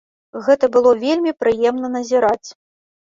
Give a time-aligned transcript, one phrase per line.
[0.47, 2.49] Гэта было вельмі прыемна назіраць.